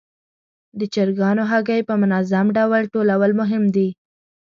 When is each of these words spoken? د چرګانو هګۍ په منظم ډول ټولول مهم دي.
د 0.79 0.81
چرګانو 0.93 1.43
هګۍ 1.51 1.81
په 1.89 1.93
منظم 2.01 2.45
ډول 2.57 2.83
ټولول 2.93 3.31
مهم 3.41 3.63
دي. 3.75 3.87